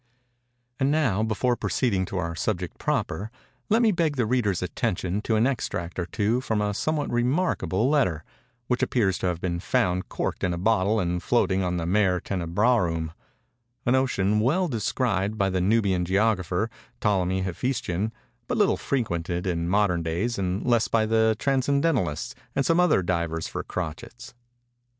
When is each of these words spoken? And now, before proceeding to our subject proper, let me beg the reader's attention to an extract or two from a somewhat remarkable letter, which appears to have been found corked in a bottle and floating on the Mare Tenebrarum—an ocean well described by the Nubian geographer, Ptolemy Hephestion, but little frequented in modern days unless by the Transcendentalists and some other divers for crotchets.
And 0.79 0.89
now, 0.89 1.21
before 1.21 1.55
proceeding 1.55 2.05
to 2.05 2.17
our 2.17 2.33
subject 2.35 2.79
proper, 2.79 3.29
let 3.69 3.83
me 3.83 3.91
beg 3.91 4.15
the 4.15 4.25
reader's 4.25 4.63
attention 4.63 5.21
to 5.21 5.35
an 5.35 5.45
extract 5.45 5.99
or 5.99 6.07
two 6.07 6.41
from 6.41 6.59
a 6.59 6.73
somewhat 6.73 7.11
remarkable 7.11 7.87
letter, 7.87 8.23
which 8.65 8.81
appears 8.81 9.19
to 9.19 9.27
have 9.27 9.39
been 9.39 9.59
found 9.59 10.09
corked 10.09 10.43
in 10.43 10.55
a 10.55 10.57
bottle 10.57 10.99
and 10.99 11.21
floating 11.21 11.61
on 11.61 11.77
the 11.77 11.85
Mare 11.85 12.19
Tenebrarum—an 12.19 13.13
ocean 13.93 14.39
well 14.39 14.67
described 14.67 15.37
by 15.37 15.51
the 15.51 15.61
Nubian 15.61 16.03
geographer, 16.03 16.71
Ptolemy 16.99 17.43
Hephestion, 17.43 18.11
but 18.47 18.57
little 18.57 18.77
frequented 18.77 19.45
in 19.45 19.69
modern 19.69 20.01
days 20.01 20.39
unless 20.39 20.87
by 20.87 21.05
the 21.05 21.35
Transcendentalists 21.37 22.33
and 22.55 22.65
some 22.65 22.79
other 22.79 23.03
divers 23.03 23.47
for 23.47 23.61
crotchets. 23.61 24.33